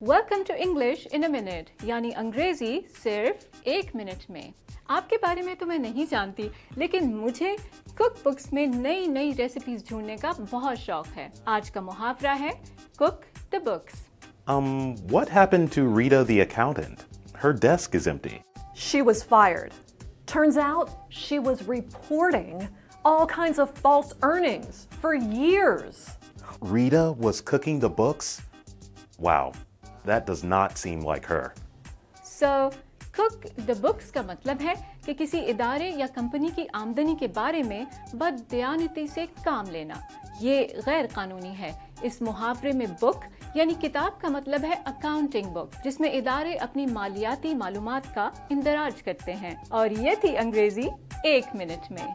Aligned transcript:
Welcome 0.00 0.42
to 0.46 0.54
English 0.58 1.06
in 1.12 1.24
a 1.24 1.28
minute 1.30 1.84
یعنی 1.84 2.10
انگریزی 2.16 2.78
صرف 3.02 3.46
ایک 3.62 3.94
منٹ 3.96 4.30
میں 4.30 4.50
آپ 4.88 5.08
کے 5.10 5.16
بارے 5.22 5.42
میں 5.42 5.54
تو 5.60 5.66
میں 5.66 5.78
نہیں 5.78 6.04
جانتی 6.10 6.48
لیکن 6.76 7.12
مجھے 7.16 7.54
کک 7.94 8.26
بکس 8.26 8.52
میں 8.52 8.66
نئی 8.66 9.06
نئی 9.06 9.32
ریسیپیز 9.38 9.84
ڈھونڈنے 9.88 10.16
کا 10.16 10.30
بہت 10.50 10.78
شوق 10.78 11.16
ہے 11.16 11.28
آج 11.54 11.70
کا 11.70 11.80
محاورہ 11.80 12.36
ہے 12.40 12.50
kick 12.98 13.24
the 13.52 13.58
bucket 13.64 14.06
Um, 14.48 14.96
what 15.08 15.28
happened 15.28 15.70
to 15.72 15.82
Rita 15.86 16.24
the 16.24 16.40
accountant? 16.40 17.04
Her 17.34 17.52
desk 17.54 17.94
is 17.94 18.06
empty. 18.06 18.42
She 18.74 19.02
was 19.02 19.22
fired. 19.22 19.74
Turns 20.26 20.56
out 20.58 20.94
she 21.10 21.38
was 21.40 21.64
reporting 21.64 22.66
all 23.04 23.26
kinds 23.26 23.58
of 23.58 23.74
false 23.78 24.14
earnings 24.22 24.86
for 25.02 25.14
years. 25.14 26.00
Rita 26.62 27.04
was 27.18 27.42
cooking 27.42 27.78
the 27.80 27.90
books? 27.90 28.40
Wow, 29.18 29.52
that 30.04 30.26
does 30.26 30.44
not 30.44 30.78
seem 30.78 31.00
like 31.02 31.24
her. 31.26 31.52
So 32.24 32.68
kick 33.12 33.46
the 33.68 33.72
bucket 33.80 34.10
کا 34.12 34.22
مطلب 34.22 34.60
ہے 34.60 34.72
کہ 35.06 35.12
کسی 35.18 35.38
ادارے 35.50 35.88
یا 35.90 36.06
company 36.14 36.48
کی 36.54 36.64
آمدنی 36.72 37.14
کے 37.20 37.26
بارے 37.34 37.62
میں 37.62 37.84
بد 38.12 38.40
دیانتی 38.50 39.06
سے 39.06 39.24
کام 39.44 39.70
لینا 39.70 39.94
یہ 40.40 40.64
غیر 40.86 41.06
قانونی 41.14 41.52
ہے 41.58 41.70
اس 42.02 42.20
محاورے 42.22 42.72
میں 42.72 42.86
بک 43.00 43.24
یعنی 43.54 43.74
کتاب 43.80 44.20
کا 44.20 44.28
مطلب 44.28 44.64
ہے 44.64 44.74
اکاؤنٹنگ 44.86 45.52
بک 45.52 45.84
جس 45.84 46.00
میں 46.00 46.10
ادارے 46.10 46.52
اپنی 46.60 46.86
مالیاتی 46.86 47.54
معلومات 47.54 48.14
کا 48.14 48.28
اندراج 48.50 49.02
کرتے 49.02 49.34
ہیں 49.34 49.54
اور 49.68 49.90
یہ 49.98 50.14
تھی 50.20 50.36
انگریزی 50.38 50.88
ایک 51.24 51.54
منٹ 51.54 51.90
میں 51.90 52.06